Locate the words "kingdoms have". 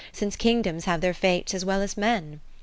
0.35-1.01